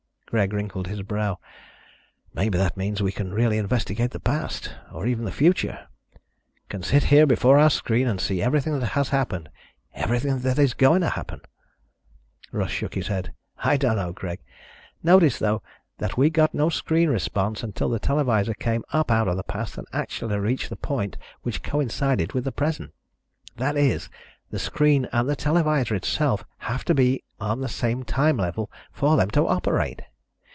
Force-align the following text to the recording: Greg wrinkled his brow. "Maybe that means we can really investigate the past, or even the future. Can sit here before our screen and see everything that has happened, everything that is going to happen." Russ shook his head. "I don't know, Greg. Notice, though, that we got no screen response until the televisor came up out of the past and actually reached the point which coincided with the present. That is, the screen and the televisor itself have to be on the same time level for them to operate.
Greg 0.33 0.53
wrinkled 0.53 0.87
his 0.87 1.01
brow. 1.01 1.37
"Maybe 2.33 2.57
that 2.57 2.77
means 2.77 3.01
we 3.03 3.11
can 3.11 3.33
really 3.33 3.57
investigate 3.57 4.11
the 4.11 4.19
past, 4.21 4.73
or 4.89 5.05
even 5.05 5.25
the 5.25 5.31
future. 5.33 5.89
Can 6.69 6.83
sit 6.83 7.03
here 7.11 7.25
before 7.25 7.59
our 7.59 7.69
screen 7.69 8.07
and 8.07 8.21
see 8.21 8.41
everything 8.41 8.79
that 8.79 8.91
has 8.95 9.09
happened, 9.09 9.49
everything 9.93 10.39
that 10.39 10.57
is 10.57 10.73
going 10.73 11.01
to 11.01 11.09
happen." 11.09 11.41
Russ 12.53 12.71
shook 12.71 12.93
his 12.95 13.07
head. 13.07 13.33
"I 13.57 13.75
don't 13.75 13.97
know, 13.97 14.13
Greg. 14.13 14.39
Notice, 15.03 15.37
though, 15.37 15.61
that 15.97 16.15
we 16.17 16.29
got 16.29 16.53
no 16.53 16.69
screen 16.69 17.09
response 17.09 17.61
until 17.61 17.89
the 17.89 17.99
televisor 17.99 18.53
came 18.53 18.85
up 18.93 19.11
out 19.11 19.27
of 19.27 19.35
the 19.35 19.43
past 19.43 19.77
and 19.77 19.85
actually 19.91 20.39
reached 20.39 20.69
the 20.69 20.77
point 20.77 21.17
which 21.41 21.61
coincided 21.61 22.31
with 22.31 22.45
the 22.45 22.53
present. 22.53 22.93
That 23.57 23.75
is, 23.75 24.07
the 24.49 24.59
screen 24.59 25.09
and 25.11 25.27
the 25.27 25.35
televisor 25.35 25.93
itself 25.93 26.45
have 26.59 26.85
to 26.85 26.93
be 26.95 27.21
on 27.41 27.59
the 27.59 27.67
same 27.67 28.03
time 28.05 28.37
level 28.37 28.71
for 28.93 29.17
them 29.17 29.29
to 29.31 29.45
operate. 29.45 30.03